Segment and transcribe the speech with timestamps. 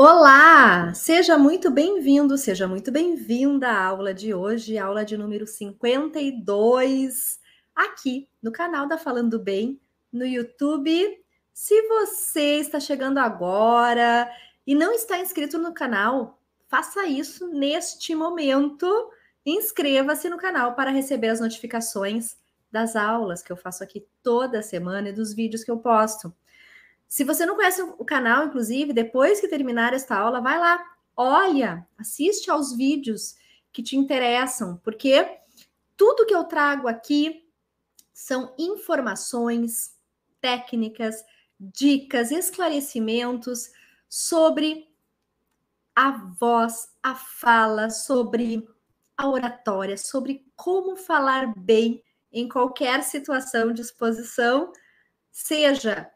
[0.00, 0.94] Olá!
[0.94, 7.40] Seja muito bem-vindo, seja muito bem-vinda à aula de hoje, aula de número 52,
[7.74, 9.80] aqui no canal da Falando Bem,
[10.12, 10.88] no YouTube.
[11.52, 14.30] Se você está chegando agora
[14.64, 18.86] e não está inscrito no canal, faça isso neste momento.
[19.44, 22.36] Inscreva-se no canal para receber as notificações
[22.70, 26.32] das aulas que eu faço aqui toda semana e dos vídeos que eu posto.
[27.08, 30.78] Se você não conhece o canal, inclusive, depois que terminar esta aula, vai lá,
[31.16, 33.34] olha, assiste aos vídeos
[33.72, 35.38] que te interessam, porque
[35.96, 37.48] tudo que eu trago aqui
[38.12, 39.96] são informações,
[40.38, 41.24] técnicas,
[41.58, 43.70] dicas, esclarecimentos
[44.08, 44.86] sobre
[45.96, 48.68] a voz, a fala, sobre
[49.16, 54.72] a oratória, sobre como falar bem em qualquer situação de exposição,
[55.32, 56.08] seja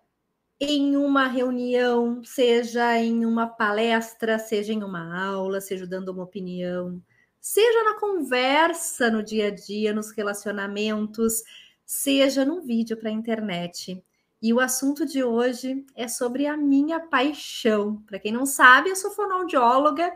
[0.65, 7.02] em uma reunião, seja em uma palestra, seja em uma aula, seja dando uma opinião,
[7.41, 11.43] seja na conversa no dia a dia, nos relacionamentos,
[11.85, 14.01] seja num vídeo para a internet.
[14.40, 18.01] E o assunto de hoje é sobre a minha paixão.
[18.07, 20.13] Para quem não sabe, eu sou fonoaudióloga,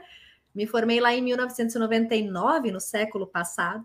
[0.55, 3.84] me formei lá em 1999, no século passado.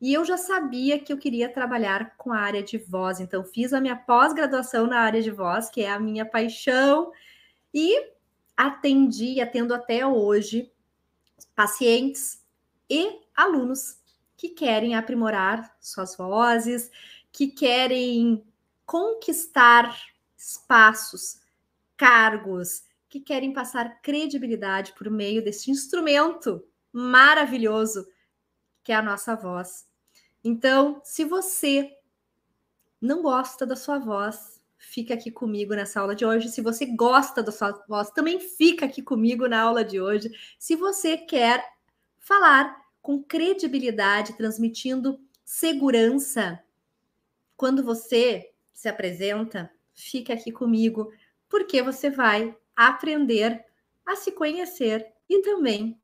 [0.00, 3.72] E eu já sabia que eu queria trabalhar com a área de voz, então fiz
[3.72, 7.10] a minha pós-graduação na área de voz, que é a minha paixão,
[7.72, 8.12] e
[8.56, 10.70] atendi, atendo até hoje,
[11.54, 12.42] pacientes
[12.88, 13.98] e alunos
[14.36, 16.90] que querem aprimorar suas vozes,
[17.32, 18.44] que querem
[18.84, 19.96] conquistar
[20.36, 21.40] espaços,
[21.96, 28.06] cargos, que querem passar credibilidade por meio desse instrumento maravilhoso
[28.86, 29.84] que é a nossa voz.
[30.44, 31.90] Então, se você
[33.00, 36.50] não gosta da sua voz, fica aqui comigo nessa aula de hoje.
[36.50, 40.30] Se você gosta da sua voz, também fica aqui comigo na aula de hoje.
[40.56, 41.68] Se você quer
[42.20, 46.62] falar com credibilidade, transmitindo segurança,
[47.56, 51.12] quando você se apresenta, fica aqui comigo,
[51.48, 53.64] porque você vai aprender
[54.06, 56.00] a se conhecer e também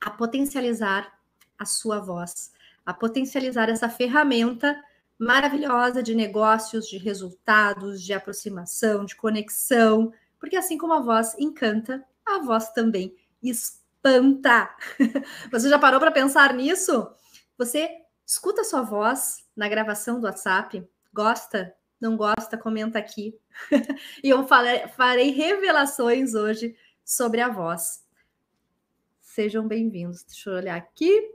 [0.00, 1.12] a potencializar
[1.58, 2.52] a sua voz,
[2.84, 4.80] a potencializar essa ferramenta
[5.18, 12.04] maravilhosa de negócios, de resultados, de aproximação, de conexão, porque assim como a voz encanta,
[12.26, 14.74] a voz também espanta.
[15.50, 17.08] Você já parou para pensar nisso?
[17.56, 17.88] Você
[18.26, 20.86] escuta a sua voz na gravação do WhatsApp?
[21.12, 21.74] Gosta?
[22.00, 22.58] Não gosta?
[22.58, 23.38] Comenta aqui.
[24.22, 28.04] e eu farei, revelações hoje sobre a voz.
[29.20, 30.24] Sejam bem-vindos.
[30.24, 31.34] Deixa eu olhar aqui.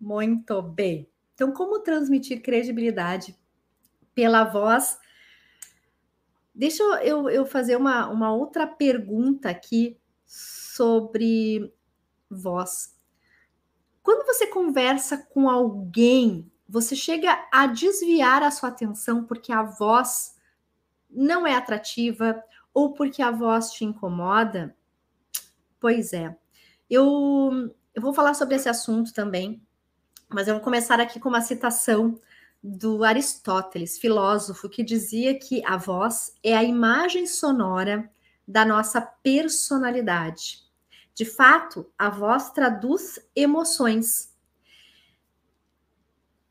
[0.00, 1.08] Muito bem.
[1.34, 3.34] Então, como transmitir credibilidade
[4.14, 4.98] pela voz?
[6.54, 11.72] Deixa eu, eu fazer uma, uma outra pergunta aqui sobre
[12.30, 12.94] voz.
[14.02, 20.36] Quando você conversa com alguém, você chega a desviar a sua atenção porque a voz
[21.08, 22.42] não é atrativa
[22.74, 24.76] ou porque a voz te incomoda?
[25.80, 26.36] Pois é.
[26.88, 29.62] Eu, eu vou falar sobre esse assunto também
[30.32, 32.18] mas vou começar aqui com uma citação
[32.62, 38.10] do Aristóteles, filósofo, que dizia que a voz é a imagem sonora
[38.46, 40.62] da nossa personalidade.
[41.14, 44.34] De fato, a voz traduz emoções.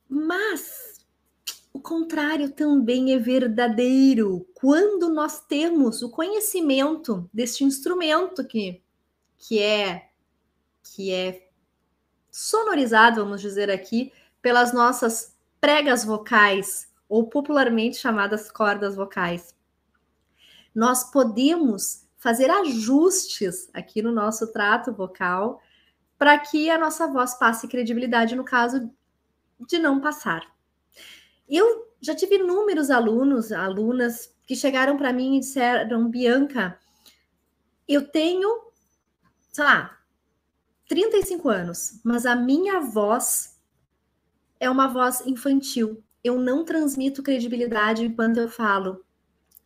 [0.07, 1.05] Mas
[1.71, 4.47] o contrário também é verdadeiro.
[4.53, 8.81] Quando nós temos o conhecimento deste instrumento que,
[9.37, 10.09] que é
[10.83, 11.48] que é
[12.39, 19.53] sonorizado, vamos dizer aqui, pelas nossas pregas vocais, ou popularmente chamadas cordas vocais.
[20.73, 25.61] Nós podemos fazer ajustes aqui no nosso trato vocal
[26.17, 28.89] para que a nossa voz passe credibilidade no caso
[29.67, 30.41] de não passar.
[31.47, 36.79] Eu já tive inúmeros alunos, alunas que chegaram para mim e disseram: Bianca,
[37.87, 38.71] eu tenho,
[39.51, 39.98] sei lá,
[40.89, 43.55] 35 anos, mas a minha voz
[44.59, 46.03] é uma voz infantil.
[46.23, 49.05] Eu não transmito credibilidade enquanto eu falo.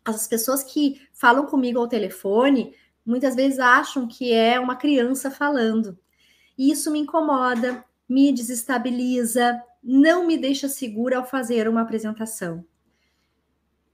[0.04, 2.76] As pessoas que falam comigo ao telefone
[3.06, 5.98] muitas vezes acham que é uma criança falando.
[6.58, 12.66] E isso me incomoda, me desestabiliza, não me deixa segura ao fazer uma apresentação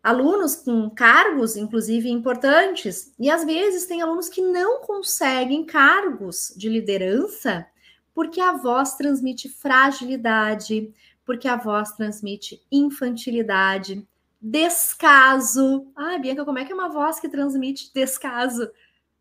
[0.02, 6.70] alunos com cargos, inclusive importantes, e às vezes tem alunos que não conseguem cargos de
[6.70, 7.68] liderança
[8.14, 10.94] porque a voz transmite fragilidade,
[11.26, 14.06] porque a voz transmite infantilidade,
[14.42, 15.90] descaso.
[15.96, 18.70] Ah, Bianca, como é que é uma voz que transmite descaso?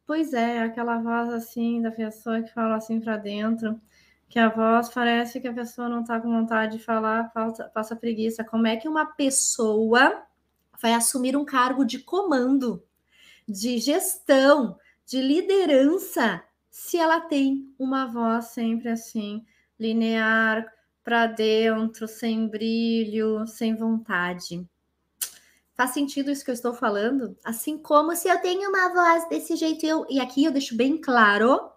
[0.05, 3.81] Pois é, aquela voz assim da pessoa que fala assim para dentro,
[4.29, 7.95] que a voz parece que a pessoa não está com vontade de falar, passa, passa
[7.95, 8.43] preguiça.
[8.43, 10.25] Como é que uma pessoa
[10.81, 12.83] vai assumir um cargo de comando,
[13.47, 19.45] de gestão, de liderança, se ela tem uma voz sempre assim,
[19.79, 20.67] linear,
[21.03, 24.69] para dentro, sem brilho, sem vontade?
[25.75, 27.37] Faz sentido isso que eu estou falando?
[27.43, 31.01] Assim como se eu tenho uma voz desse jeito, eu, e aqui eu deixo bem
[31.01, 31.71] claro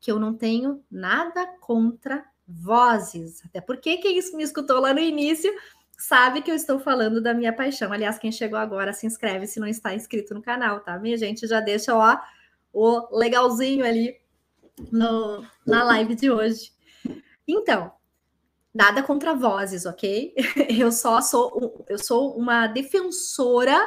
[0.00, 3.44] que eu não tenho nada contra vozes.
[3.44, 5.52] Até porque quem me escutou lá no início
[6.00, 7.92] sabe que eu estou falando da minha paixão.
[7.92, 10.98] Aliás, quem chegou agora, se inscreve se não está inscrito no canal, tá?
[10.98, 12.18] Minha gente já deixa ó,
[12.72, 14.18] o legalzinho ali
[14.90, 16.72] no, na live de hoje.
[17.46, 17.92] Então,
[18.74, 20.34] nada contra vozes, ok?
[20.78, 23.78] Eu só sou eu sou uma defensora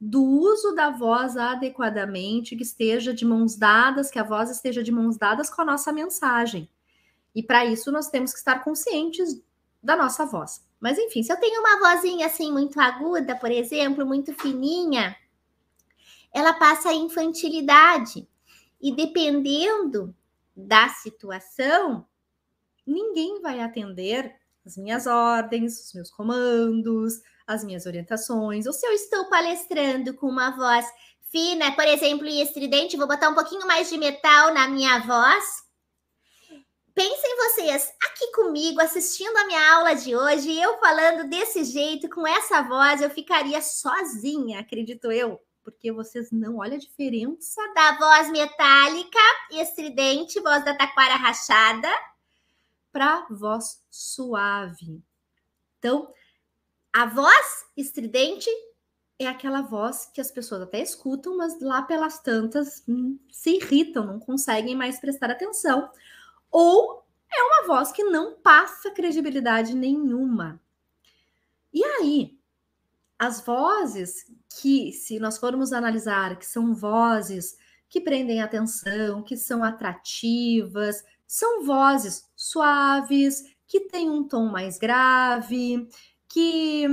[0.00, 4.92] do uso da voz adequadamente, que esteja de mãos dadas, que a voz esteja de
[4.92, 6.70] mãos dadas com a nossa mensagem.
[7.34, 9.42] E para isso nós temos que estar conscientes
[9.82, 10.66] da nossa voz.
[10.80, 15.16] Mas enfim, se eu tenho uma vozinha assim muito aguda, por exemplo, muito fininha,
[16.32, 18.28] ela passa a infantilidade.
[18.80, 20.14] E dependendo
[20.56, 22.06] da situação,
[22.86, 24.34] ninguém vai atender
[24.64, 28.66] as minhas ordens, os meus comandos, as minhas orientações.
[28.66, 30.86] Ou se eu estou palestrando com uma voz
[31.30, 35.67] fina, por exemplo, e estridente, vou botar um pouquinho mais de metal na minha voz.
[36.98, 42.26] Pensem vocês aqui comigo, assistindo a minha aula de hoje, eu falando desse jeito, com
[42.26, 48.32] essa voz, eu ficaria sozinha, acredito eu, porque vocês não olham a diferença da voz
[48.32, 49.20] metálica
[49.52, 51.88] estridente, voz da taquara rachada,
[52.90, 55.00] para voz suave.
[55.78, 56.12] Então,
[56.92, 58.50] a voz estridente
[59.20, 64.04] é aquela voz que as pessoas até escutam, mas lá pelas tantas hum, se irritam,
[64.04, 65.88] não conseguem mais prestar atenção.
[66.50, 70.60] Ou é uma voz que não passa credibilidade nenhuma.
[71.72, 72.38] E aí,
[73.18, 74.30] as vozes
[74.60, 77.56] que, se nós formos analisar, que são vozes
[77.88, 85.88] que prendem atenção, que são atrativas, são vozes suaves, que têm um tom mais grave,
[86.28, 86.86] que,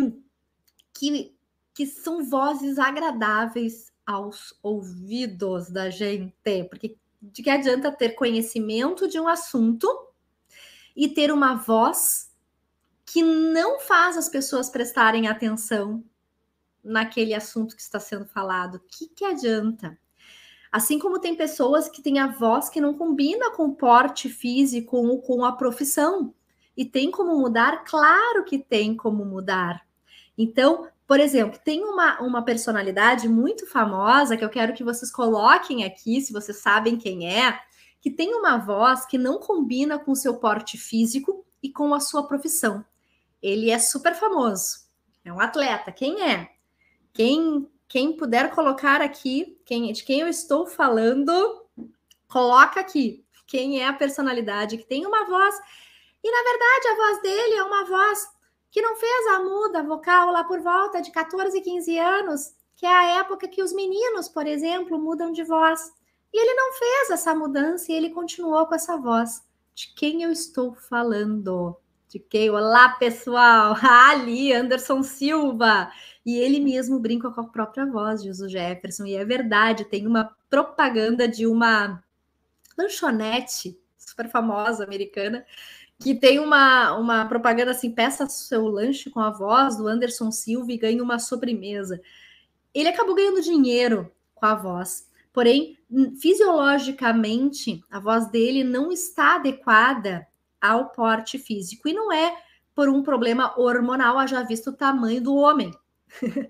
[0.94, 1.36] que,
[1.74, 6.34] que são vozes agradáveis aos ouvidos da gente,
[6.70, 6.98] porque
[7.32, 9.88] de que adianta ter conhecimento de um assunto
[10.96, 12.32] e ter uma voz
[13.06, 16.04] que não faz as pessoas prestarem atenção
[16.84, 18.76] naquele assunto que está sendo falado.
[18.76, 19.98] O que, que adianta?
[20.72, 24.98] Assim como tem pessoas que têm a voz que não combina com o porte físico
[24.98, 26.34] ou com a profissão.
[26.76, 27.84] E tem como mudar?
[27.86, 29.86] Claro que tem como mudar.
[30.38, 35.84] Então, por exemplo, tem uma, uma personalidade muito famosa que eu quero que vocês coloquem
[35.84, 37.60] aqui, se vocês sabem quem é,
[38.02, 42.00] que tem uma voz que não combina com o seu porte físico e com a
[42.00, 42.84] sua profissão.
[43.42, 44.80] Ele é super famoso,
[45.24, 45.92] é um atleta.
[45.92, 46.50] Quem é?
[47.14, 51.32] Quem, quem puder colocar aqui, quem, de quem eu estou falando,
[52.28, 53.24] coloca aqui.
[53.46, 55.56] Quem é a personalidade que tem uma voz
[56.26, 58.28] e na verdade, a voz dele é uma voz
[58.76, 62.94] que não fez a muda vocal lá por volta de 14, 15 anos, que é
[62.94, 65.94] a época que os meninos, por exemplo, mudam de voz.
[66.34, 69.42] E ele não fez essa mudança e ele continuou com essa voz.
[69.74, 71.78] De quem eu estou falando?
[72.10, 72.50] De quem?
[72.50, 73.78] Olá, pessoal!
[73.82, 75.90] Ali, Anderson Silva!
[76.26, 79.06] E ele mesmo brinca com a própria voz, diz o Jefferson.
[79.06, 82.04] E é verdade, tem uma propaganda de uma
[82.78, 85.46] lanchonete super famosa americana
[86.00, 90.72] que tem uma, uma propaganda assim: peça seu lanche com a voz do Anderson Silva
[90.72, 92.02] e ganhe uma sobremesa.
[92.74, 95.78] Ele acabou ganhando dinheiro com a voz, porém,
[96.20, 100.28] fisiologicamente, a voz dele não está adequada
[100.62, 102.36] ao porte físico e não é
[102.74, 105.72] por um problema hormonal, haja visto o tamanho do homem.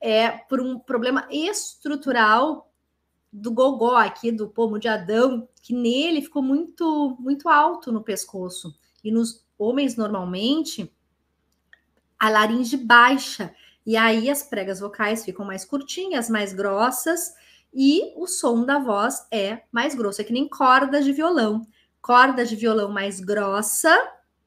[0.00, 2.70] é por um problema estrutural
[3.32, 8.74] do gogó aqui, do pomo de Adão, que nele ficou muito, muito alto no pescoço.
[9.02, 10.92] E nos homens, normalmente,
[12.18, 13.54] a laringe baixa.
[13.84, 17.34] E aí as pregas vocais ficam mais curtinhas, mais grossas,
[17.72, 20.20] e o som da voz é mais grosso.
[20.20, 21.66] É que nem cordas de violão.
[22.00, 23.94] Corda de violão mais grossa,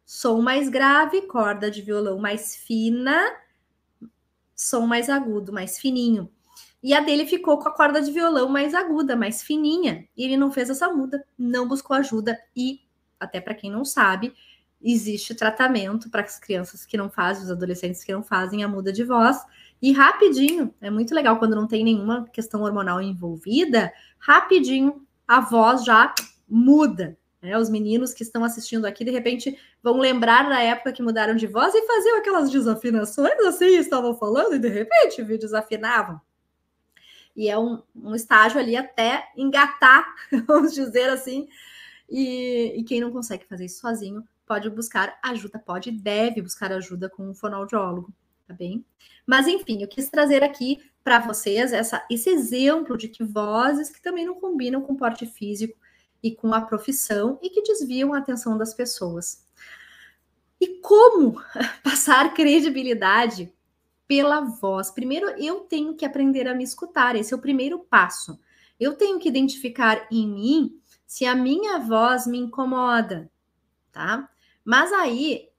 [0.06, 3.22] som mais grave, corda de violão mais fina,
[4.56, 6.32] som mais agudo, mais fininho.
[6.82, 10.08] E a dele ficou com a corda de violão mais aguda, mais fininha.
[10.16, 12.40] E ele não fez essa muda, não buscou ajuda.
[12.56, 12.80] E,
[13.20, 14.34] até para quem não sabe,
[14.82, 18.92] existe tratamento para as crianças que não fazem, os adolescentes que não fazem a muda
[18.92, 19.38] de voz,
[19.82, 25.86] E rapidinho, é muito legal quando não tem nenhuma questão hormonal envolvida, rapidinho a voz
[25.86, 26.14] já
[26.48, 27.18] muda.
[27.42, 27.58] Né?
[27.58, 31.48] Os meninos que estão assistindo aqui, de repente, vão lembrar da época que mudaram de
[31.48, 36.20] voz e faziam aquelas desafinações assim, estavam falando e de repente desafinavam.
[37.36, 40.06] E é um, um estágio ali até engatar,
[40.48, 41.48] vamos dizer assim.
[42.10, 46.72] E, e quem não consegue fazer isso sozinho pode buscar ajuda, pode e deve buscar
[46.72, 48.12] ajuda com um fonoaudiólogo,
[48.48, 48.84] tá bem?
[49.26, 54.02] Mas enfim, eu quis trazer aqui para vocês essa, esse exemplo de que vozes que
[54.02, 55.78] também não combinam com o porte físico
[56.22, 59.46] e com a profissão e que desviam a atenção das pessoas.
[60.60, 61.40] E como
[61.84, 63.54] passar credibilidade
[64.10, 64.90] pela voz?
[64.90, 68.40] Primeiro, eu tenho que aprender a me escutar, esse é o primeiro passo.
[68.80, 73.32] Eu tenho que identificar em mim se a minha voz me incomoda,
[73.92, 74.28] tá?
[74.66, 75.50] Mas aí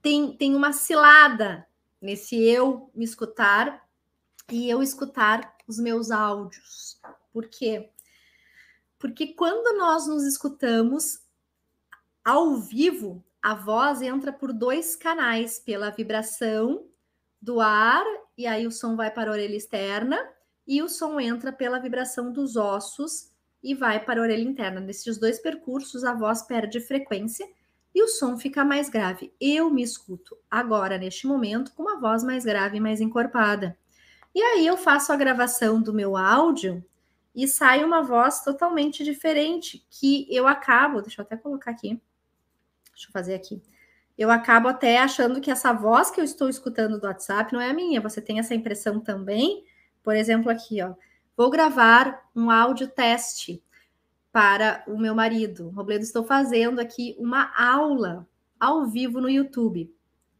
[0.00, 1.66] tem, tem uma cilada
[2.00, 3.84] nesse eu me escutar
[4.52, 7.00] e eu escutar os meus áudios.
[7.32, 7.90] Por quê?
[9.00, 11.24] Porque quando nós nos escutamos
[12.24, 16.86] ao vivo, a voz entra por dois canais, pela vibração
[17.40, 18.04] do ar,
[18.36, 20.18] e aí o som vai para a orelha externa,
[20.66, 23.30] e o som entra pela vibração dos ossos
[23.62, 24.80] e vai para a orelha interna.
[24.80, 27.46] Nesses dois percursos, a voz perde frequência
[27.94, 29.32] e o som fica mais grave.
[29.40, 33.76] Eu me escuto agora, neste momento, com uma voz mais grave e mais encorpada.
[34.34, 36.84] E aí eu faço a gravação do meu áudio
[37.34, 42.00] e sai uma voz totalmente diferente, que eu acabo, deixa eu até colocar aqui.
[42.92, 43.62] Deixa eu fazer aqui.
[44.16, 47.70] Eu acabo até achando que essa voz que eu estou escutando do WhatsApp não é
[47.70, 48.00] a minha.
[48.00, 49.64] Você tem essa impressão também?
[50.02, 50.94] Por exemplo, aqui, ó.
[51.36, 53.62] Vou gravar um áudio teste
[54.32, 55.68] para o meu marido.
[55.70, 58.26] Robledo, estou fazendo aqui uma aula
[58.58, 59.92] ao vivo no YouTube.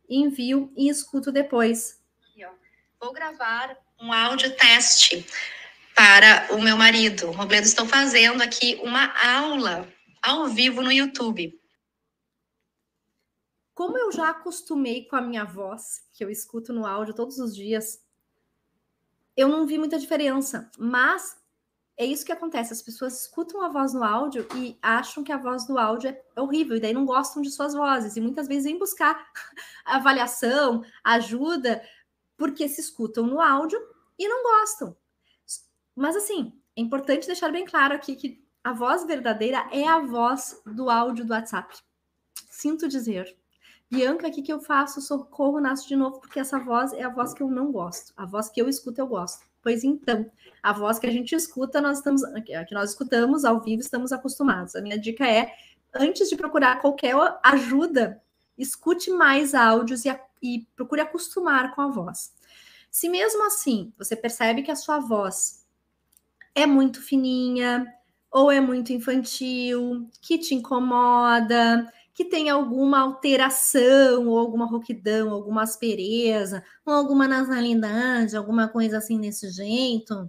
[0.09, 2.01] Envio e escuto depois.
[2.99, 5.27] Vou gravar um áudio teste
[5.95, 7.31] para o meu marido.
[7.31, 9.87] Robledo, estou fazendo aqui uma aula
[10.23, 11.59] ao vivo no YouTube.
[13.77, 17.55] Como eu já acostumei com a minha voz, que eu escuto no áudio todos os
[17.55, 18.03] dias,
[19.37, 21.37] eu não vi muita diferença, mas
[21.95, 22.73] é isso que acontece.
[22.73, 26.41] As pessoas escutam a voz no áudio e acham que a voz do áudio é
[26.41, 28.17] horrível, e daí não gostam de suas vozes.
[28.17, 29.31] E muitas vezes vêm buscar
[29.85, 31.83] avaliação, ajuda,
[32.35, 33.79] porque se escutam no áudio
[34.19, 34.97] e não gostam.
[35.95, 40.63] Mas assim, é importante deixar bem claro aqui que a voz verdadeira é a voz
[40.65, 41.77] do áudio do WhatsApp.
[42.49, 43.37] Sinto dizer.
[43.91, 45.01] Bianca, o que, que eu faço?
[45.01, 48.13] Socorro, nasço de novo, porque essa voz é a voz que eu não gosto.
[48.17, 49.45] A voz que eu escuto, eu gosto.
[49.63, 50.31] Pois então,
[50.63, 54.75] a voz que a gente escuta, nós estamos, que nós escutamos ao vivo, estamos acostumados.
[54.75, 55.53] A minha dica é,
[55.95, 58.21] antes de procurar qualquer ajuda,
[58.59, 62.35] escute mais áudios e, e procure acostumar com a voz.
[62.91, 65.67] Se mesmo assim você percebe que a sua voz
[66.55, 67.87] é muito fininha
[68.31, 75.65] ou é muito infantil, que te incomoda, que tem alguma alteração, ou alguma rouquidão, alguma
[75.65, 80.29] aspereza, ou alguma nasalidade, alguma coisa assim desse jeito,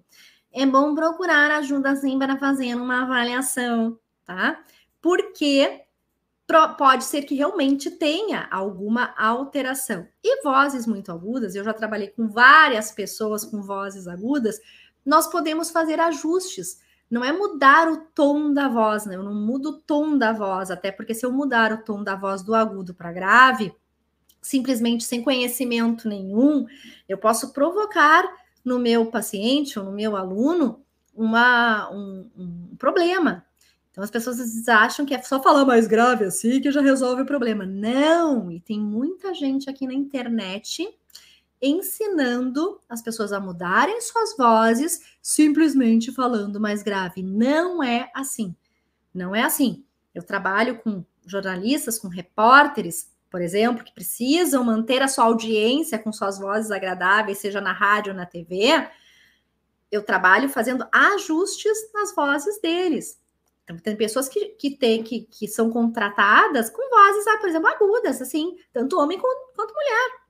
[0.52, 4.62] é bom procurar ajuda assim para fazer uma avaliação, tá?
[5.02, 5.86] Porque
[6.78, 10.06] pode ser que realmente tenha alguma alteração.
[10.22, 14.60] E vozes muito agudas, eu já trabalhei com várias pessoas com vozes agudas,
[15.06, 19.16] nós podemos fazer ajustes não é mudar o tom da voz, né?
[19.16, 22.16] Eu não mudo o tom da voz, até porque se eu mudar o tom da
[22.16, 23.74] voz do agudo para grave,
[24.42, 26.66] simplesmente sem conhecimento nenhum,
[27.08, 28.26] eu posso provocar
[28.64, 30.82] no meu paciente ou no meu aluno
[31.16, 33.46] uma, um, um problema.
[33.92, 37.26] Então as pessoas acham que é só falar mais grave assim que já resolve o
[37.26, 37.66] problema.
[37.66, 40.88] Não, e tem muita gente aqui na internet
[41.62, 47.24] ensinando as pessoas a mudarem suas vozes simplesmente falando mais grave.
[47.24, 48.56] Não é assim.
[49.14, 49.84] Não é assim.
[50.14, 56.14] Eu trabalho com jornalistas, com repórteres, por exemplo, que precisam manter a sua audiência com
[56.14, 58.88] suas vozes agradáveis, seja na rádio ou na TV.
[59.92, 63.20] Eu trabalho fazendo ajustes nas vozes deles.
[63.64, 67.68] Então, tem pessoas que, que, tem, que, que são contratadas com vozes, ah, por exemplo,
[67.68, 70.27] agudas, assim, tanto homem quanto, quanto mulher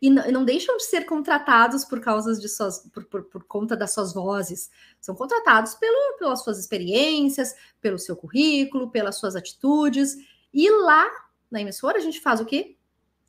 [0.00, 3.92] e não deixam de ser contratados por causa de suas, por, por, por conta das
[3.92, 4.70] suas vozes.
[5.00, 10.16] São contratados pelo, pelas suas experiências, pelo seu currículo, pelas suas atitudes.
[10.52, 11.06] E lá
[11.50, 12.76] na emissora a gente faz o quê?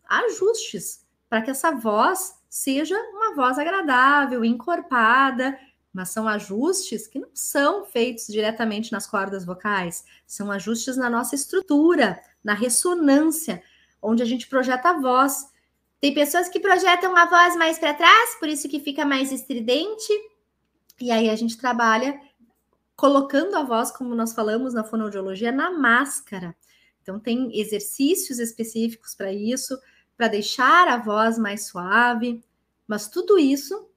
[0.05, 5.57] Ajustes para que essa voz seja uma voz agradável, encorpada,
[5.93, 11.35] mas são ajustes que não são feitos diretamente nas cordas vocais, são ajustes na nossa
[11.35, 13.61] estrutura, na ressonância,
[14.01, 15.51] onde a gente projeta a voz
[16.01, 20.13] Tem pessoas que projetam a voz mais para trás, por isso que fica mais estridente.
[20.99, 22.19] E aí a gente trabalha
[22.95, 26.55] colocando a voz, como nós falamos na fonoaudiologia, na máscara.
[27.01, 29.77] Então tem exercícios específicos para isso,
[30.17, 32.41] para deixar a voz mais suave,
[32.87, 33.89] mas tudo isso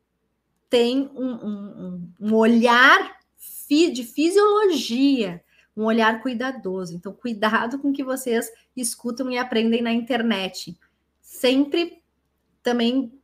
[0.71, 3.21] tem um, um, um olhar
[3.69, 5.43] de fisiologia,
[5.75, 6.95] um olhar cuidadoso.
[6.95, 10.79] Então, cuidado com o que vocês escutam e aprendem na internet
[11.43, 12.01] sempre
[12.63, 13.21] também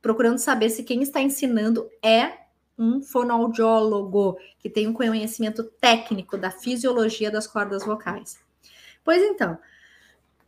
[0.00, 2.46] procurando saber se quem está ensinando é
[2.78, 8.42] um fonoaudiólogo que tem um conhecimento técnico da fisiologia das cordas vocais.
[9.04, 9.58] Pois então,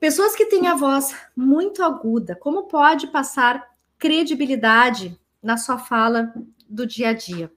[0.01, 3.63] pessoas que têm a voz muito aguda, como pode passar
[3.99, 6.33] credibilidade na sua fala
[6.67, 7.53] do dia a dia?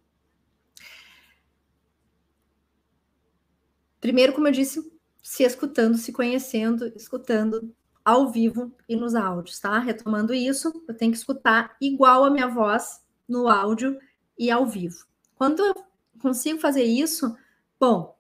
[4.02, 4.92] Primeiro, como eu disse,
[5.24, 7.74] se escutando, se conhecendo, escutando
[8.10, 9.78] ao vivo e nos áudios, tá?
[9.80, 14.00] Retomando isso, eu tenho que escutar igual a minha voz no áudio
[14.38, 15.06] e ao vivo.
[15.36, 15.76] Quando eu
[16.20, 17.36] consigo fazer isso,
[17.80, 18.18] bom,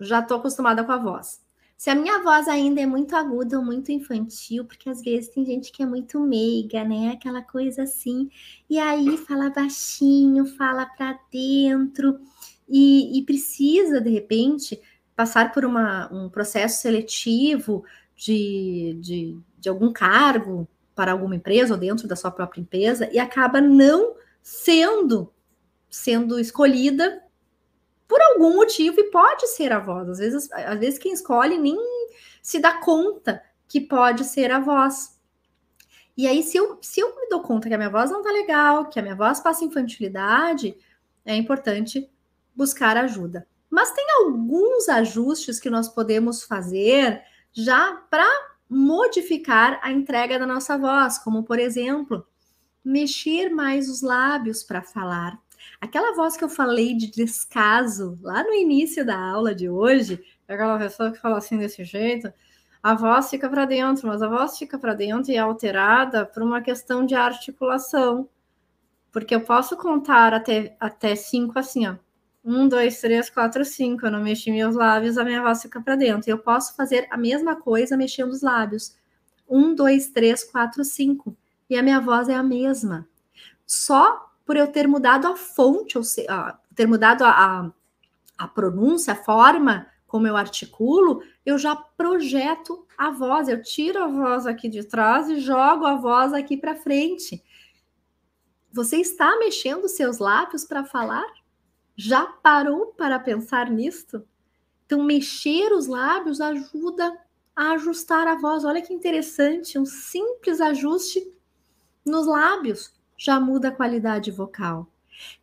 [0.00, 1.44] já estou acostumada com a voz.
[1.76, 5.44] Se a minha voz ainda é muito aguda ou muito infantil, porque às vezes tem
[5.44, 7.10] gente que é muito meiga, né?
[7.10, 8.30] Aquela coisa assim,
[8.70, 12.18] e aí fala baixinho, fala para dentro,
[12.66, 14.80] e, e, precisa, de repente,
[15.14, 17.84] passar por uma, um processo seletivo
[18.16, 23.18] de, de, de algum cargo para alguma empresa ou dentro da sua própria empresa e
[23.18, 25.32] acaba não sendo
[25.88, 27.22] sendo escolhida
[28.08, 30.08] por algum motivo e pode ser a voz.
[30.08, 31.76] Às vezes, às vezes quem escolhe nem
[32.42, 35.18] se dá conta que pode ser a voz.
[36.16, 38.30] E aí, se eu, se eu me dou conta que a minha voz não tá
[38.30, 40.76] legal, que a minha voz passa infantilidade,
[41.24, 42.08] é importante
[42.54, 43.46] buscar ajuda.
[43.68, 47.22] Mas tem alguns ajustes que nós podemos fazer
[47.56, 48.28] já para
[48.68, 52.26] modificar a entrega da nossa voz, como por exemplo,
[52.84, 55.38] mexer mais os lábios para falar.
[55.80, 60.78] Aquela voz que eu falei de descaso lá no início da aula de hoje, aquela
[60.78, 62.30] pessoa que fala assim desse jeito,
[62.82, 66.42] a voz fica para dentro, mas a voz fica para dentro e é alterada por
[66.42, 68.28] uma questão de articulação.
[69.10, 71.96] Porque eu posso contar até, até cinco assim, ó.
[72.48, 74.06] Um, dois, três, quatro, cinco.
[74.06, 76.30] Eu não mexi meus lábios, a minha voz fica para dentro.
[76.30, 78.96] Eu posso fazer a mesma coisa mexendo os lábios.
[79.48, 81.36] Um, dois, três, quatro, cinco.
[81.68, 83.08] E a minha voz é a mesma.
[83.66, 87.72] Só por eu ter mudado a fonte, ou seja, ter mudado a, a,
[88.38, 93.48] a pronúncia, a forma como eu articulo, eu já projeto a voz.
[93.48, 97.42] Eu tiro a voz aqui de trás e jogo a voz aqui para frente.
[98.72, 101.26] Você está mexendo seus lábios para falar?
[101.96, 104.26] Já parou para pensar nisto?
[104.84, 107.18] Então, mexer os lábios ajuda
[107.54, 108.64] a ajustar a voz.
[108.64, 111.32] Olha que interessante, um simples ajuste
[112.04, 114.86] nos lábios já muda a qualidade vocal.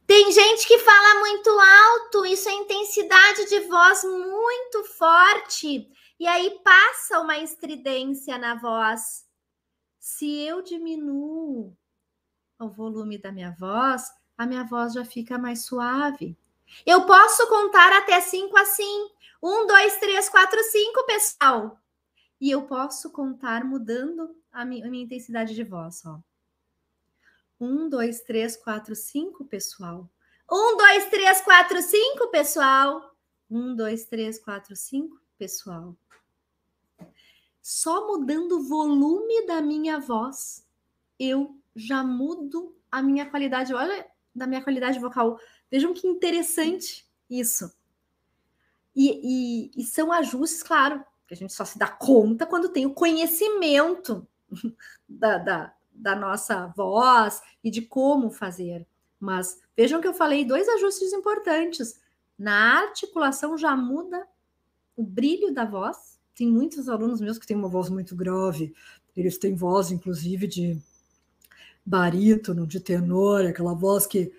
[0.05, 5.89] Tem gente que fala muito alto, isso é intensidade de voz muito forte,
[6.19, 9.27] e aí passa uma estridência na voz.
[9.99, 11.75] Se eu diminuo
[12.59, 16.37] o volume da minha voz, a minha voz já fica mais suave.
[16.85, 19.09] Eu posso contar até cinco assim.
[19.41, 21.79] Um, dois, três, quatro, cinco, pessoal.
[22.39, 26.19] E eu posso contar mudando a minha, a minha intensidade de voz, ó.
[27.59, 30.09] Um, dois, três, quatro, cinco, pessoal.
[30.51, 33.15] Um, dois, três, quatro, cinco, pessoal.
[33.49, 35.95] Um, dois, três, quatro, cinco, pessoal.
[37.61, 40.67] Só mudando o volume da minha voz,
[41.17, 43.73] eu já mudo a minha qualidade.
[43.73, 44.05] Olha,
[44.35, 45.39] da minha qualidade vocal.
[45.73, 47.73] Vejam que interessante isso.
[48.95, 52.85] E, e, e, são ajustes, claro, que a gente só se dá conta quando tem
[52.85, 54.27] o conhecimento
[55.09, 58.85] da, da, da nossa voz e de como fazer.
[59.19, 61.99] Mas vejam que eu falei dois ajustes importantes.
[62.37, 64.27] Na articulação já muda
[64.95, 66.19] o brilho da voz.
[66.35, 68.75] Tem muitos alunos meus que têm uma voz muito grave.
[69.17, 70.79] Eles têm voz, inclusive, de
[71.83, 74.31] barítono, de tenor, aquela voz que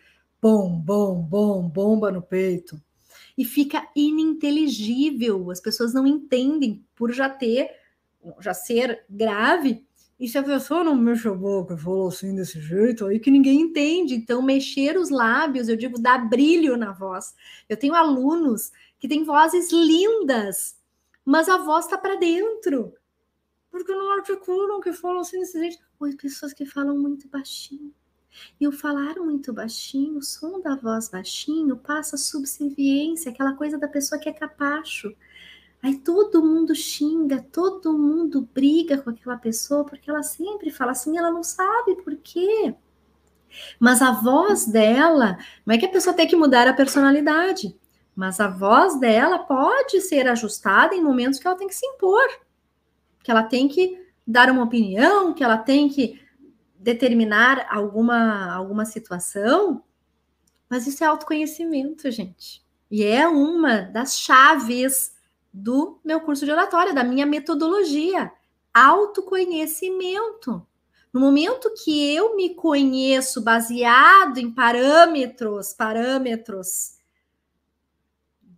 [0.45, 2.79] bom, bom, bom, bomba no peito.
[3.37, 7.71] E fica ininteligível, as pessoas não entendem por já ter,
[8.41, 9.87] já ser grave.
[10.21, 13.31] E se a pessoa não mexe a boca e falou assim desse jeito, aí que
[13.31, 14.15] ninguém entende.
[14.15, 17.35] Então, mexer os lábios, eu digo, dá brilho na voz.
[17.67, 20.77] Eu tenho alunos que têm vozes lindas,
[21.25, 22.93] mas a voz está para dentro
[23.71, 25.79] porque não articulam, que falam assim desse jeito.
[25.99, 27.93] Ou pessoas que falam muito baixinho.
[28.61, 33.89] E o falar muito baixinho, o som da voz baixinho, passa subserviência, aquela coisa da
[33.89, 35.15] pessoa que é capacho.
[35.83, 41.19] Aí todo mundo xinga, todo mundo briga com aquela pessoa, porque ela sempre fala assim,
[41.19, 42.75] ela não sabe por quê.
[43.79, 47.77] Mas a voz dela, não é que a pessoa tem que mudar a personalidade,
[48.17, 52.29] mas a voz dela pode ser ajustada em momentos que ela tem que se impor,
[53.23, 56.24] que ela tem que dar uma opinião, que ela tem que
[56.85, 59.83] determinar alguma, alguma situação.
[60.69, 62.63] Mas isso é autoconhecimento, gente.
[62.91, 65.15] E é uma das chaves
[65.53, 68.31] do meu curso de oratória, da minha metodologia.
[68.73, 70.67] Autoconhecimento.
[71.11, 76.99] No momento que eu me conheço baseado em parâmetros, parâmetros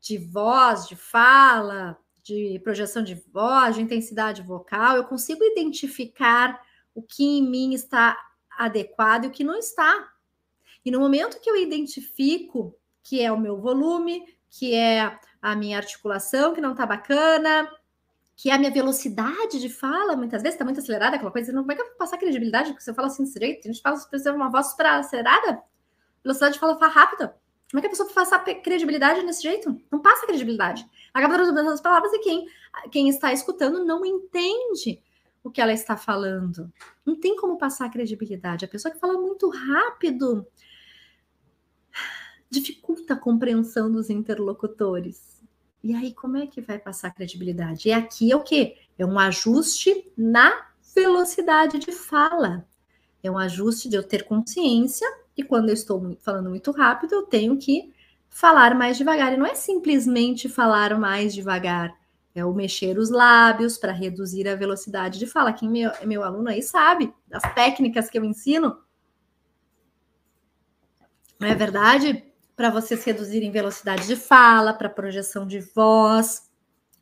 [0.01, 6.61] de voz, de fala, de projeção de voz, de intensidade vocal, eu consigo identificar
[6.97, 8.19] o que em mim está
[8.59, 10.09] adequado e o que não está.
[10.85, 15.77] E no momento que eu identifico que é o meu volume, que é a minha
[15.77, 17.71] articulação que não está bacana,
[18.35, 21.71] que é a minha velocidade de fala, muitas vezes está muito acelerada, aquela coisa, como
[21.71, 22.71] é que eu vou passar credibilidade?
[22.71, 25.63] Porque você fala assim desse jeito, a gente fala, precisa uma voz super acelerada,
[26.25, 27.37] velocidade de fala rápida.
[27.71, 29.81] Como é que a pessoa passa credibilidade desse jeito?
[29.91, 30.87] Não passa credibilidade.
[31.13, 32.47] Acaba traduzindo as palavras e quem,
[32.91, 35.01] quem está escutando não entende
[35.47, 36.73] o que ela está falando.
[37.05, 38.65] Não tem como passar credibilidade.
[38.65, 40.47] A pessoa que fala muito rápido,
[42.51, 45.45] dificulta a compreensão dos interlocutores.
[45.83, 47.89] E aí, como é que vai passar credibilidade?
[47.89, 48.77] E aqui é o quê?
[48.99, 52.67] É um ajuste na velocidade de fala.
[53.23, 55.07] É um ajuste de eu ter consciência
[55.37, 57.93] e quando eu estou falando muito rápido, eu tenho que
[58.29, 59.33] falar mais devagar.
[59.33, 61.95] E não é simplesmente falar mais devagar,
[62.37, 65.53] é o mexer os lábios para reduzir a velocidade de fala.
[65.53, 68.79] Quem meu, meu aluno aí sabe das técnicas que eu ensino.
[71.41, 72.27] Não é verdade?
[72.57, 76.51] para vocês reduzirem velocidade de fala, para projeção de voz,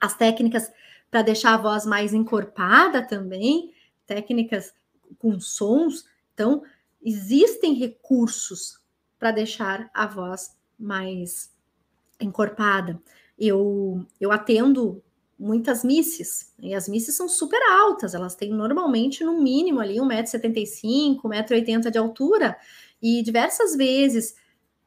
[0.01, 0.71] as técnicas
[1.09, 3.73] para deixar a voz mais encorpada também,
[4.05, 4.75] técnicas
[5.17, 6.05] com sons.
[6.35, 6.65] Então,
[7.01, 8.81] existem recursos
[9.17, 11.55] para deixar a voz mais
[12.21, 13.01] encorpada.
[13.39, 15.03] Eu, eu atendo
[15.39, 21.21] muitas misses, e as misses são super altas, elas têm normalmente no mínimo ali 1,75m,
[21.23, 22.57] 1,80m de altura,
[23.03, 24.35] e diversas vezes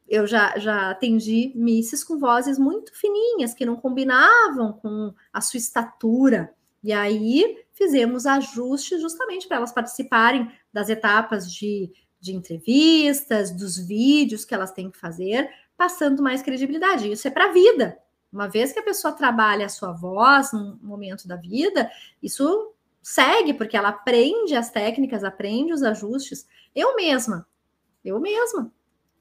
[0.08, 5.58] eu já, já atendi misses com vozes muito fininhas, que não combinavam com a sua
[5.58, 6.54] estatura.
[6.82, 14.46] E aí fizemos ajustes justamente para elas participarem das etapas de, de entrevistas, dos vídeos
[14.46, 17.12] que elas têm que fazer, passando mais credibilidade.
[17.12, 17.98] Isso é para a vida.
[18.32, 21.90] Uma vez que a pessoa trabalha a sua voz num momento da vida,
[22.22, 26.48] isso segue, porque ela aprende as técnicas, aprende os ajustes.
[26.76, 27.48] Eu mesma,
[28.04, 28.72] eu mesma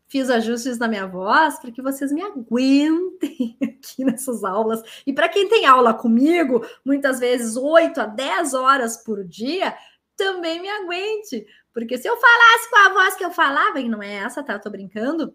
[0.09, 4.83] fiz ajustes na minha voz para que vocês me aguentem aqui nessas aulas.
[5.07, 9.77] E para quem tem aula comigo, muitas vezes 8 a 10 horas por dia,
[10.16, 11.47] também me aguente.
[11.73, 14.55] Porque se eu falasse com a voz que eu falava, e não é essa, tá?
[14.55, 15.35] Eu tô brincando,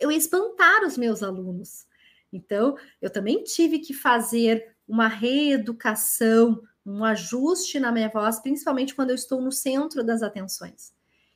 [0.00, 1.86] eu ia espantar os meus alunos.
[2.32, 9.10] Então, eu também tive que fazer uma reeducação, um ajuste na minha voz, principalmente quando
[9.10, 10.92] eu estou no centro das atenções.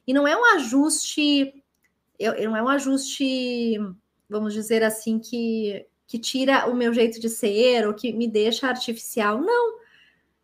[0.06, 1.62] E não é um ajuste
[2.18, 3.78] não é um ajuste,
[4.28, 8.68] vamos dizer assim, que, que tira o meu jeito de ser ou que me deixa
[8.68, 9.40] artificial.
[9.40, 9.76] Não.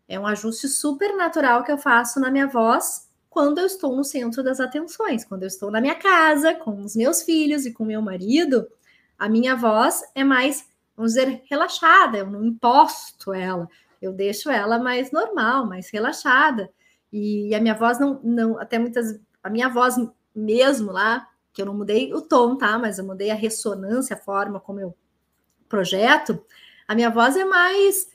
[0.07, 4.03] É um ajuste super natural que eu faço na minha voz quando eu estou no
[4.03, 7.83] centro das atenções, quando eu estou na minha casa, com os meus filhos e com
[7.83, 8.67] meu marido,
[9.17, 13.67] a minha voz é mais, vamos dizer, relaxada, eu não imposto ela,
[14.01, 16.69] eu deixo ela mais normal, mais relaxada.
[17.11, 19.95] E a minha voz não, não até muitas, a minha voz
[20.35, 22.77] mesmo lá, que eu não mudei o tom, tá?
[22.79, 24.97] Mas eu mudei a ressonância, a forma como eu
[25.69, 26.43] projeto.
[26.87, 28.07] A minha voz é mais.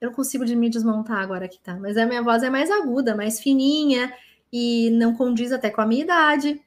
[0.00, 1.76] Eu não consigo me desmontar agora aqui, tá?
[1.76, 4.12] Mas a minha voz é mais aguda, mais fininha
[4.52, 6.60] e não condiz até com a minha idade.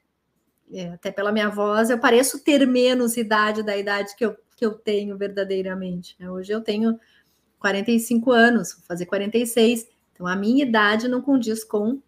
[0.72, 4.64] É, até pela minha voz, eu pareço ter menos idade da idade que eu, que
[4.66, 6.16] eu tenho verdadeiramente.
[6.18, 6.28] Né?
[6.30, 6.98] Hoje eu tenho
[7.58, 9.86] 45 anos, vou fazer 46.
[10.12, 12.00] Então a minha idade não condiz com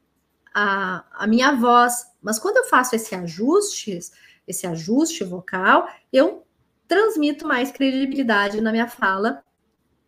[0.55, 2.07] a, a minha voz.
[2.21, 3.99] Mas quando eu faço esse ajuste,
[4.47, 6.45] esse ajuste vocal, eu
[6.87, 9.43] transmito mais credibilidade na minha fala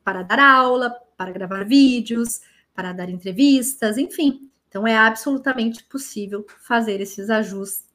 [0.02, 2.40] para dar aula, para gravar vídeos,
[2.74, 4.50] para dar entrevistas, enfim.
[4.68, 7.89] Então é absolutamente possível fazer esses ajustes.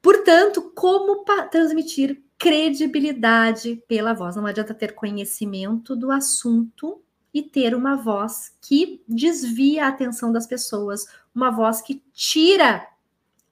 [0.00, 4.36] Portanto, como transmitir credibilidade pela voz?
[4.36, 7.02] Não adianta ter conhecimento do assunto
[7.34, 12.86] e ter uma voz que desvia a atenção das pessoas, uma voz que tira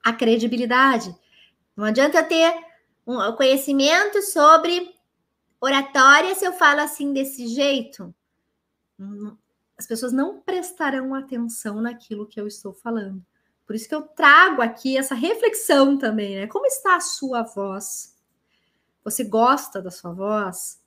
[0.03, 1.15] a credibilidade.
[1.75, 2.53] Não adianta ter
[3.05, 4.95] um conhecimento sobre
[5.59, 8.13] Oratória, se eu falo assim desse jeito,
[8.99, 9.35] hum,
[9.77, 13.23] as pessoas não prestarão atenção naquilo que eu estou falando.
[13.67, 16.47] Por isso que eu trago aqui essa reflexão também, né?
[16.47, 18.17] Como está a sua voz?
[19.03, 20.81] Você gosta da sua voz?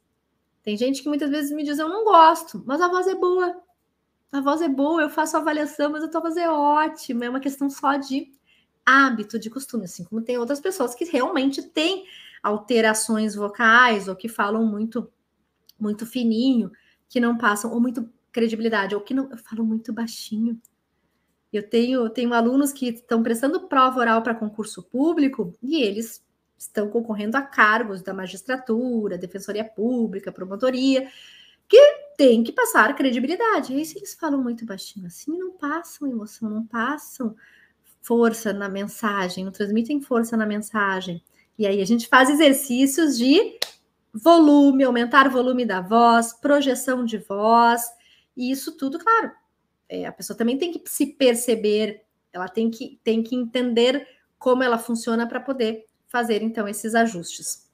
[0.63, 3.63] Tem gente que muitas vezes me diz: Eu não gosto, mas a voz é boa.
[4.33, 7.27] A voz é boa, eu faço avaliação, mas a tua voz é ótima.
[7.27, 8.33] É uma questão só de
[8.85, 12.07] hábito, de costume, assim como tem outras pessoas que realmente têm
[12.43, 15.13] alterações vocais ou que falam muito
[15.79, 16.71] muito fininho,
[17.09, 20.61] que não passam ou muito credibilidade, ou que não falam muito baixinho.
[21.53, 26.23] Eu tenho, tenho alunos que estão prestando prova oral para concurso público e eles
[26.57, 31.09] estão concorrendo a cargos da magistratura, defensoria pública, promotoria,
[31.69, 31.81] que
[32.17, 33.73] tem que passar credibilidade.
[33.73, 37.35] E aí, se eles falam muito baixinho assim, não passam emoção, não passam
[38.03, 41.23] força na mensagem, não transmitem força na mensagem.
[41.59, 43.59] E aí a gente faz exercícios de
[44.13, 47.83] volume, aumentar o volume da voz, projeção de voz,
[48.37, 49.33] e isso tudo, claro,
[49.91, 54.07] é, a pessoa também tem que se perceber, ela tem que, tem que entender
[54.39, 57.69] como ela funciona para poder fazer então esses ajustes.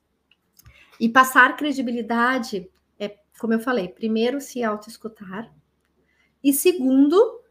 [0.98, 5.52] E passar credibilidade é, como eu falei, primeiro se auto-escutar,
[6.42, 7.42] e segundo,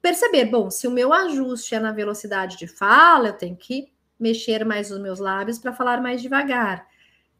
[0.00, 4.64] perceber, bom, se o meu ajuste é na velocidade de fala, eu tenho que mexer
[4.64, 6.86] mais os meus lábios para falar mais devagar.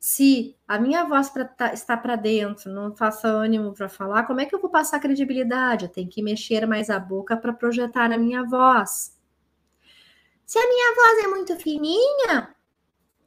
[0.00, 4.40] Se a minha voz pra, tá, está para dentro, não faço ânimo para falar, como
[4.40, 5.84] é que eu vou passar credibilidade?
[5.84, 9.14] Eu tenho que mexer mais a boca para projetar a minha voz.
[10.46, 12.56] Se a minha voz é muito fininha,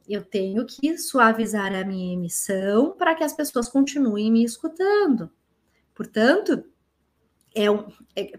[0.08, 5.30] eu tenho que suavizar a minha emissão para que as pessoas continuem me escutando.
[5.94, 6.64] Portanto,
[7.54, 8.32] é, um, é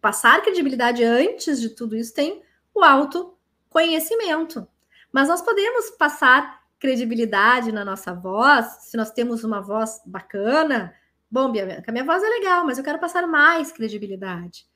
[0.00, 2.42] passar credibilidade antes de tudo isso tem
[2.74, 3.36] o alto
[3.68, 4.66] conhecimento.
[5.12, 10.92] Mas nós podemos passar credibilidade na nossa voz, se nós temos uma voz bacana.
[11.30, 14.66] Bom, Bianca, a minha voz é legal, mas eu quero passar mais credibilidade.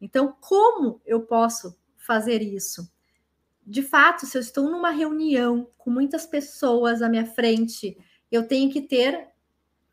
[0.00, 2.90] Então, como eu posso fazer isso?
[3.64, 7.96] De fato, se eu estou numa reunião com muitas pessoas à minha frente,
[8.32, 9.28] eu tenho que ter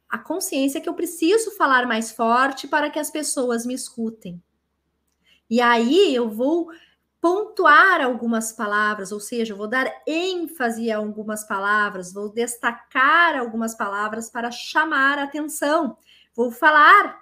[0.09, 4.41] a consciência que eu preciso falar mais forte para que as pessoas me escutem.
[5.47, 6.71] E aí eu vou
[7.21, 14.29] pontuar algumas palavras, ou seja, vou dar ênfase a algumas palavras, vou destacar algumas palavras
[14.31, 15.95] para chamar a atenção.
[16.35, 17.21] Vou falar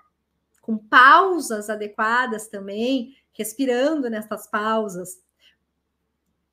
[0.62, 5.22] com pausas adequadas também, respirando nessas pausas.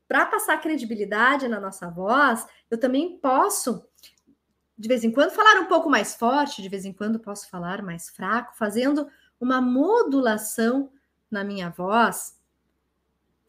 [0.08, 3.86] Para passar credibilidade na nossa voz, eu também posso,
[4.76, 7.80] de vez em quando, falar um pouco mais forte, de vez em quando posso falar
[7.80, 9.08] mais fraco, fazendo
[9.40, 10.90] uma modulação
[11.30, 12.35] na minha voz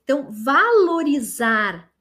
[0.07, 1.91] então, valorizar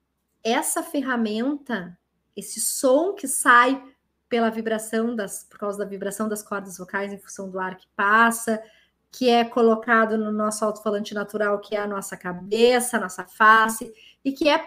[0.45, 1.99] essa ferramenta,
[2.37, 3.83] esse som que sai
[4.29, 7.89] pela vibração das, por causa da vibração das cordas vocais em função do ar que
[7.97, 8.63] passa,
[9.11, 13.93] que é colocado no nosso alto-falante natural, que é a nossa cabeça, a nossa face,
[14.25, 14.65] e que é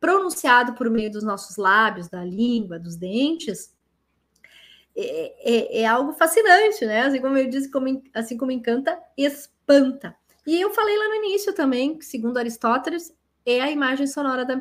[0.00, 3.76] pronunciado por meio dos nossos lábios, da língua, dos dentes,
[4.96, 7.02] é, é, é algo fascinante, né?
[7.02, 10.16] Assim como eu disse, como, assim como encanta, espanta.
[10.46, 13.14] E eu falei lá no início também, que segundo Aristóteles,
[13.46, 14.54] é a imagem sonora da,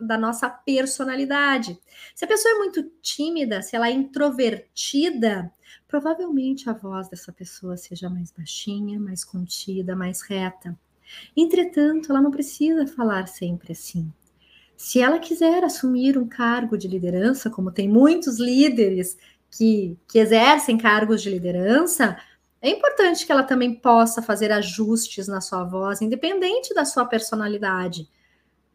[0.00, 1.78] da, nossa personalidade.
[2.14, 5.50] Se a pessoa é muito tímida, se ela é introvertida,
[5.88, 10.78] provavelmente a voz dessa pessoa seja mais baixinha, mais contida, mais reta.
[11.36, 14.12] Entretanto, ela não precisa falar sempre assim.
[14.76, 19.16] Se ela quiser assumir um cargo de liderança, como tem muitos líderes
[19.50, 22.16] que, que exercem cargos de liderança,
[22.62, 28.08] é importante que ela também possa fazer ajustes na sua voz, independente da sua personalidade.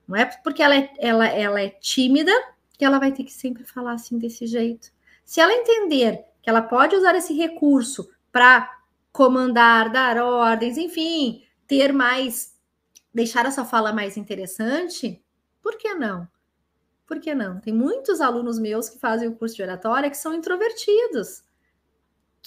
[0.07, 2.31] Não é porque ela é, ela, ela é tímida
[2.77, 4.91] que ela vai ter que sempre falar assim desse jeito.
[5.23, 8.69] Se ela entender que ela pode usar esse recurso para
[9.11, 12.55] comandar, dar ordens, enfim, ter mais,
[13.13, 15.23] deixar a sua fala mais interessante,
[15.61, 16.27] por que não?
[17.05, 17.59] Por que não?
[17.59, 21.44] Tem muitos alunos meus que fazem o curso de oratória que são introvertidos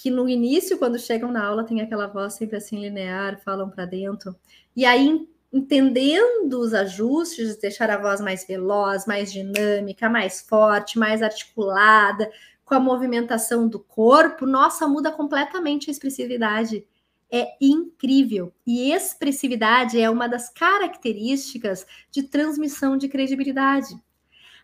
[0.01, 3.83] que no início, quando chegam na aula, tem aquela voz sempre assim linear, falam para
[3.83, 4.33] dentro.
[4.73, 11.21] E aí, entendendo os ajustes, deixar a voz mais veloz, mais dinâmica, mais forte, mais
[11.21, 12.31] articulada,
[12.63, 16.87] com a movimentação do corpo, nossa, muda completamente a expressividade.
[17.29, 18.53] É incrível.
[18.65, 24.01] E expressividade é uma das características de transmissão de credibilidade.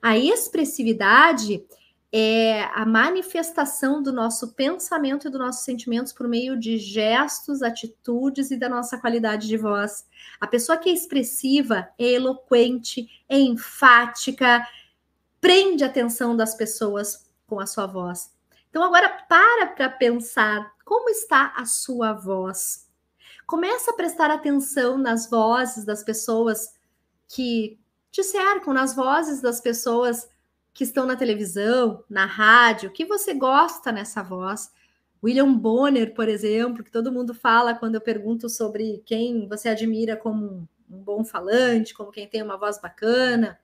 [0.02, 1.62] A expressividade
[2.17, 8.51] é a manifestação do nosso pensamento e dos nossos sentimentos por meio de gestos, atitudes
[8.51, 10.08] e da nossa qualidade de voz.
[10.39, 14.65] A pessoa que é expressiva é eloquente, é enfática,
[15.41, 18.34] prende a atenção das pessoas com a sua voz.
[18.69, 22.89] Então agora para para pensar como está a sua voz.
[23.45, 26.75] Começa a prestar atenção nas vozes das pessoas
[27.28, 27.78] que
[28.10, 30.30] te cercam, nas vozes das pessoas
[30.75, 34.69] que estão na televisão, na rádio, que você gosta nessa voz.
[35.23, 40.17] William Bonner, por exemplo, que todo mundo fala quando eu pergunto sobre quem você admira
[40.17, 43.57] como um bom falante, como quem tem uma voz bacana.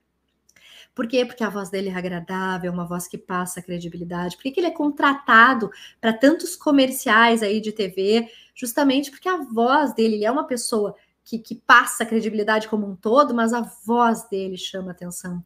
[0.96, 1.26] Por quê?
[1.26, 4.38] Porque a voz dele é agradável, uma voz que passa credibilidade.
[4.38, 5.70] Por que, que ele é contratado
[6.00, 8.30] para tantos comerciais aí de TV?
[8.56, 10.96] Justamente porque a voz dele, ele é uma pessoa
[11.26, 15.44] que, que passa credibilidade como um todo, mas a voz dele chama atenção.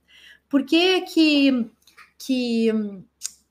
[0.50, 1.70] Por que que,
[2.18, 2.72] que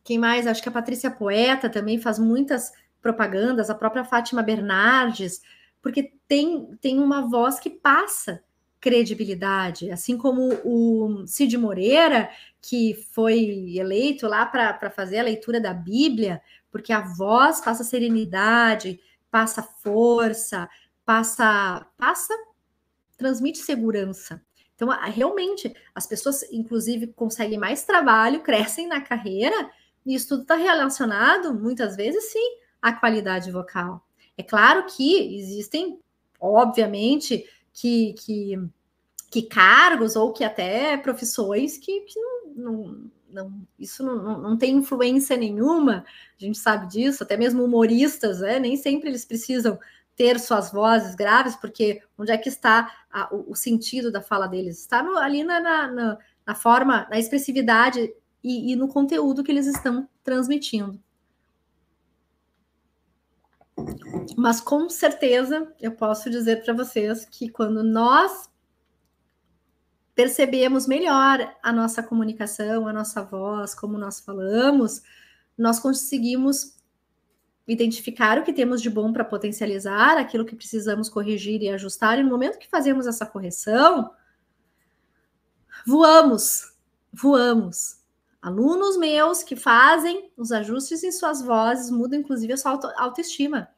[0.03, 0.47] quem mais?
[0.47, 5.43] Acho que a Patrícia Poeta também faz muitas propagandas, a própria Fátima Bernardes,
[5.83, 8.43] porque tem, tem uma voz que passa
[8.81, 12.31] credibilidade, assim como o Cid Moreira,
[12.61, 19.01] que foi eleito lá para fazer a leitura da Bíblia, porque a voz passa serenidade,
[19.31, 20.69] passa força,
[21.05, 22.35] passa, passa,
[23.17, 24.43] transmite segurança.
[24.75, 29.71] Então, realmente, as pessoas, inclusive, conseguem mais trabalho, crescem na carreira,
[30.05, 34.05] e isso tudo está relacionado, muitas vezes, sim, à qualidade vocal.
[34.37, 35.99] É claro que existem,
[36.41, 38.59] obviamente, que, que,
[39.31, 44.77] que cargos ou que até profissões que, que não, não, não, isso não, não tem
[44.77, 46.05] influência nenhuma,
[46.39, 49.79] a gente sabe disso, até mesmo humoristas, né, nem sempre eles precisam
[50.17, 54.47] ter suas vozes graves, porque onde é que está a, o, o, sentido da fala
[54.47, 54.81] deles?
[54.81, 59.67] Está no, ali na, na, na, forma, na expressividade e, e no conteúdo que eles
[59.67, 61.01] estão transmitindo.
[64.37, 68.49] Mas com certeza eu posso dizer para vocês que quando nós
[70.15, 75.03] percebemos melhor a nossa comunicação, a nossa voz, como nós falamos,
[75.59, 76.77] nós conseguimos
[77.67, 82.23] identificar o que temos de bom para potencializar, aquilo que precisamos corrigir e ajustar, e
[82.23, 84.11] no momento que fazemos essa correção,
[85.87, 86.75] voamos,
[87.13, 88.03] voamos.
[88.43, 93.71] Alunos meus que fazem os ajustes em suas vozes mudam inclusive a sua auto autoestima,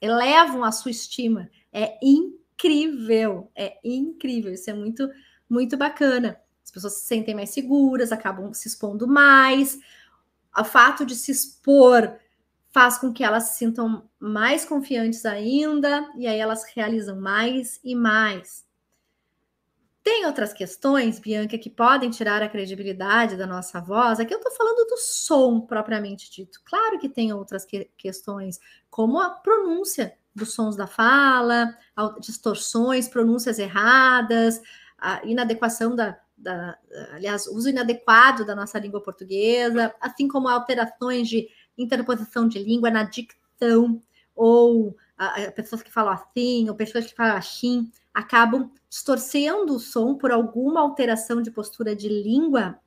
[0.00, 1.50] elevam a sua estima.
[1.70, 4.52] É incrível, é incrível.
[4.52, 5.06] Isso é muito,
[5.48, 6.40] muito bacana.
[6.64, 9.78] As pessoas se sentem mais seguras, acabam se expondo mais.
[10.56, 12.18] O fato de se expor
[12.72, 17.94] faz com que elas se sintam mais confiantes ainda, e aí elas realizam mais e
[17.94, 18.64] mais.
[20.02, 24.18] Tem outras questões, Bianca, que podem tirar a credibilidade da nossa voz.
[24.18, 26.60] Aqui eu estou falando do som propriamente dito.
[26.64, 31.76] Claro que tem outras que questões, como a pronúncia dos sons da fala,
[32.18, 34.62] distorções, pronúncias erradas,
[34.96, 36.78] a inadequação da, da,
[37.12, 41.48] aliás, uso inadequado da nossa língua portuguesa, assim como alterações de
[41.82, 44.00] interposição de língua na dicção,
[44.34, 49.80] ou a, a pessoas que falam assim, ou pessoas que falam assim, acabam distorcendo o
[49.80, 52.78] som por alguma alteração de postura de língua,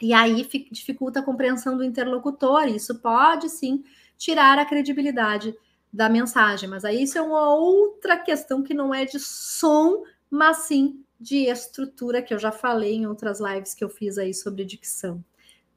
[0.00, 2.68] e aí dificulta a compreensão do interlocutor.
[2.68, 3.82] Isso pode sim
[4.16, 5.54] tirar a credibilidade
[5.92, 10.58] da mensagem, mas aí isso é uma outra questão que não é de som, mas
[10.58, 14.64] sim de estrutura, que eu já falei em outras lives que eu fiz aí sobre
[14.64, 15.24] dicção.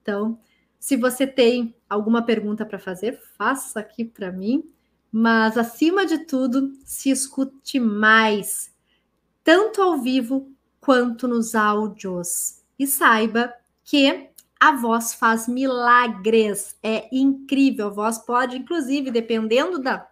[0.02, 0.38] Então,
[0.82, 4.68] se você tem alguma pergunta para fazer, faça aqui para mim.
[5.12, 8.74] Mas, acima de tudo, se escute mais,
[9.44, 12.64] tanto ao vivo quanto nos áudios.
[12.80, 17.86] E saiba que a voz faz milagres, é incrível.
[17.86, 20.10] A voz pode, inclusive, dependendo da,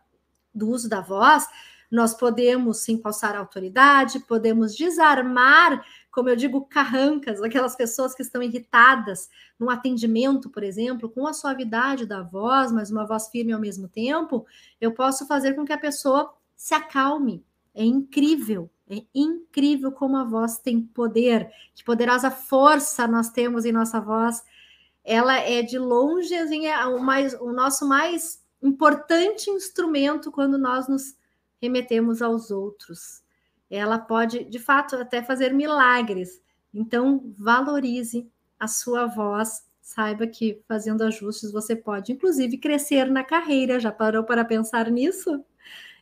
[0.53, 1.47] do uso da voz,
[1.89, 5.83] nós podemos sim passar autoridade, podemos desarmar
[6.19, 11.31] como eu digo, carrancas, aquelas pessoas que estão irritadas no atendimento, por exemplo, com a
[11.31, 14.45] suavidade da voz, mas uma voz firme ao mesmo tempo,
[14.81, 17.41] eu posso fazer com que a pessoa se acalme.
[17.73, 23.71] É incrível, é incrível como a voz tem poder, que poderosa força nós temos em
[23.71, 24.43] nossa voz.
[25.05, 30.85] Ela é de longe assim, é o, mais, o nosso mais importante instrumento quando nós
[30.85, 31.15] nos
[31.61, 33.23] remetemos aos outros
[33.69, 36.41] ela pode, de fato, até fazer milagres.
[36.73, 39.63] Então, valorize a sua voz.
[39.81, 43.79] Saiba que fazendo ajustes você pode, inclusive, crescer na carreira.
[43.79, 45.43] Já parou para pensar nisso?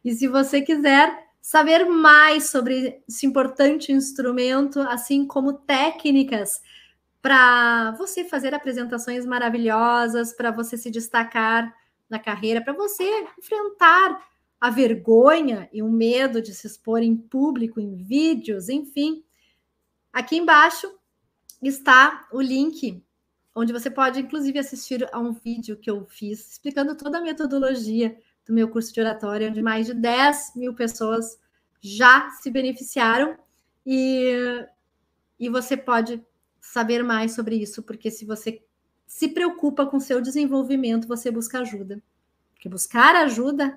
[0.03, 6.61] E se você quiser saber mais sobre esse importante instrumento, assim como técnicas
[7.22, 11.74] para você fazer apresentações maravilhosas, para você se destacar
[12.09, 13.03] na carreira, para você
[13.38, 14.22] enfrentar
[14.60, 19.24] a vergonha e o medo de se expor em público, em vídeos, enfim.
[20.12, 20.91] Aqui embaixo
[21.62, 23.03] está o link
[23.53, 28.16] onde você pode, inclusive, assistir a um vídeo que eu fiz explicando toda a metodologia
[28.45, 31.39] do meu curso de oratória, onde mais de 10 mil pessoas
[31.82, 33.36] já se beneficiaram
[33.84, 34.64] e,
[35.39, 36.24] e você pode
[36.62, 38.62] saber mais sobre isso, porque se você
[39.08, 42.03] se preocupa com seu desenvolvimento, você busca ajuda.
[42.53, 43.76] Porque buscar ajuda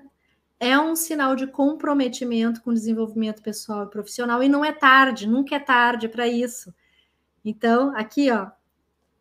[0.61, 5.27] é um sinal de comprometimento com o desenvolvimento pessoal e profissional e não é tarde,
[5.27, 6.71] nunca é tarde para isso.
[7.43, 8.51] Então, aqui, ó,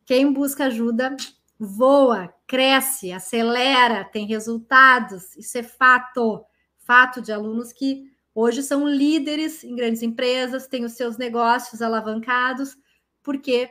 [0.05, 1.17] quem busca ajuda
[1.59, 5.35] voa, cresce, acelera, tem resultados.
[5.35, 6.45] Isso é fato.
[6.77, 12.77] Fato de alunos que hoje são líderes em grandes empresas, têm os seus negócios alavancados,
[13.23, 13.71] porque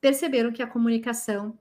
[0.00, 1.58] perceberam que a comunicação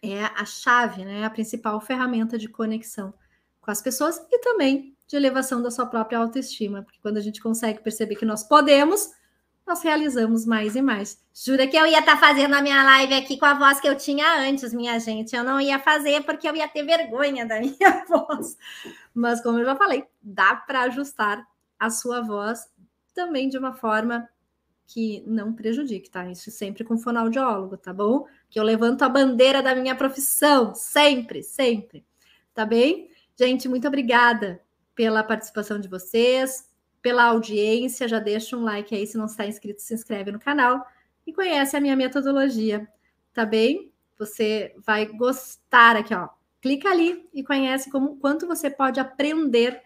[0.00, 3.12] é a chave, né, a principal ferramenta de conexão
[3.62, 7.40] com as pessoas e também de elevação da sua própria autoestima, porque quando a gente
[7.40, 9.10] consegue perceber que nós podemos,
[9.66, 11.22] nós realizamos mais e mais.
[11.32, 13.88] Jura que eu ia estar tá fazendo a minha live aqui com a voz que
[13.88, 15.36] eu tinha antes, minha gente.
[15.36, 18.56] Eu não ia fazer porque eu ia ter vergonha da minha voz.
[19.14, 21.46] Mas, como eu já falei, dá para ajustar
[21.78, 22.68] a sua voz
[23.14, 24.28] também de uma forma
[24.86, 26.28] que não prejudique, tá?
[26.30, 28.26] Isso sempre com fonoaudiólogo, tá bom?
[28.50, 32.04] Que eu levanto a bandeira da minha profissão, sempre, sempre.
[32.52, 33.08] Tá bem?
[33.38, 34.60] Gente, muito obrigada
[34.94, 36.68] pela participação de vocês,
[37.00, 38.08] pela audiência.
[38.08, 40.86] Já deixa um like aí, se não está inscrito, se inscreve no canal
[41.26, 42.88] e conhece a minha metodologia,
[43.32, 43.92] tá bem?
[44.18, 46.28] Você vai gostar aqui, ó.
[46.60, 49.82] Clica ali e conhece como quanto você pode aprender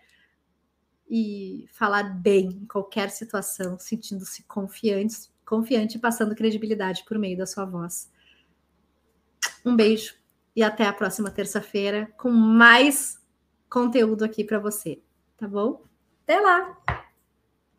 [1.08, 7.46] e falar bem em qualquer situação, sentindo-se confiante, confiante e passando credibilidade por meio da
[7.46, 8.10] sua voz.
[9.64, 10.14] Um beijo
[10.54, 13.18] e até a próxima terça-feira com mais
[13.70, 15.00] conteúdo aqui para você,
[15.36, 15.84] tá bom?
[16.24, 16.76] Até lá!